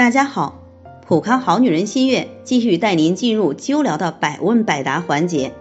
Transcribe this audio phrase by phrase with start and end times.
[0.00, 0.62] 大家好，
[1.06, 5.52] 普康好女人心悦继续带您进入灸疗的百问百答环节。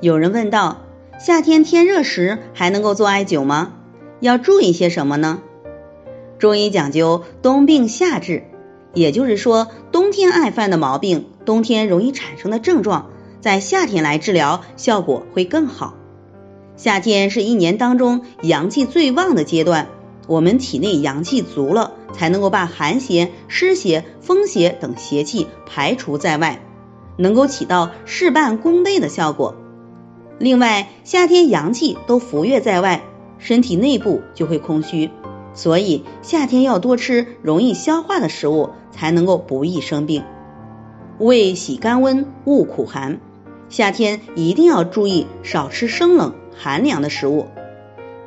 [0.00, 0.78] 有人问到，
[1.20, 3.74] 夏天天热时还能够做艾灸吗？
[4.18, 5.40] 要注意些什么呢？
[6.40, 8.42] 中医讲究冬病夏治，
[8.92, 13.10] 也就是说，冬天爱犯的毛病，冬天容易产生的症状，
[13.40, 15.94] 在夏天来治疗效果会更好。
[16.74, 19.86] 夏天是一年当中阳气最旺的阶段，
[20.30, 26.62] 我们体内阳气足了，才能够把寒邪、湿邪、风邪等邪气排除在外，
[27.16, 29.56] 能够起到事半功倍的效果。
[30.38, 33.02] 另外，夏天阳气都浮跃在外，
[33.38, 35.10] 身体内部就会空虚，
[35.52, 40.22] 所以夏天要多吃容易消化的食物，才能够不易生病。
[41.18, 43.18] 胃喜甘温，恶苦寒，
[43.68, 46.34] 夏天一定要注意少吃生冷。
[46.56, 47.46] 寒凉的食物，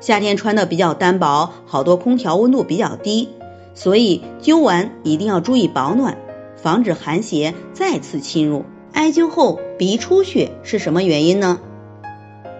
[0.03, 3.29] 夏天穿的比较单薄，好多空调温度比较低，
[3.73, 6.17] 所以灸完一定要注意保暖，
[6.57, 8.65] 防止寒邪再次侵入。
[8.91, 11.61] 艾灸后鼻出血是什么原因呢？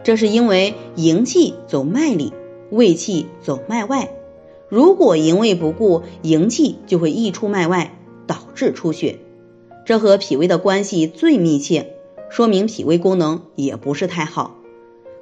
[0.05, 2.31] 这是因为营气走脉里，
[2.69, 4.09] 胃气走脉外。
[4.69, 9.19] 如果营卫不顾，营气就会溢出脉外，导致出血。
[9.83, 11.93] 这和脾胃的关系最密切，
[12.29, 14.55] 说明脾胃功能也不是太好。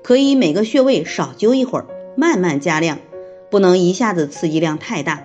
[0.03, 2.99] 可以每个穴位少灸一会儿，慢慢加量，
[3.49, 5.23] 不能一下子刺激量太大。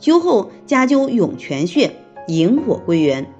[0.00, 3.32] 灸后加灸涌泉穴，引火归元。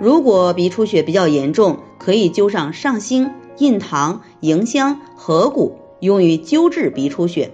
[0.00, 7.50] 如果鼻出血比较严重，可以灸上上星、印堂、迎香、合谷，用于灸治鼻出血。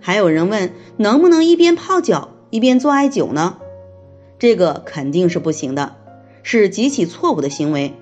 [0.00, 3.58] 还有人问，能不能一边泡脚一边做艾灸呢？
[4.38, 5.96] 这个肯定是不行的，
[6.42, 7.94] 是极其错误的行为。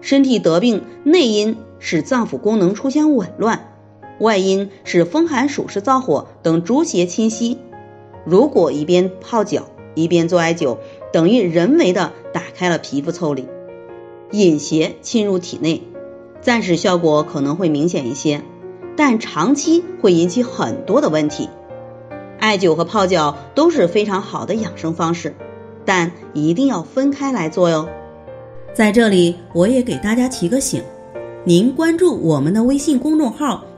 [0.00, 1.56] 身体得病，内因。
[1.80, 3.67] 使脏腑功能出现紊乱，
[4.20, 7.58] 外因是风寒暑湿燥火等诸邪侵袭。
[8.24, 10.78] 如果一边泡脚一边做艾灸，
[11.12, 13.46] 等于人为的打开了皮肤腠理，
[14.32, 15.82] 引邪侵入体内。
[16.40, 18.42] 暂时效果可能会明显一些，
[18.96, 21.48] 但长期会引起很多的问题。
[22.38, 25.34] 艾灸和泡脚都是非常好的养生方式，
[25.84, 27.88] 但一定要分开来做哟。
[28.72, 30.82] 在这里，我也给大家提个醒。
[31.44, 33.64] 您关注我们的微信公众号“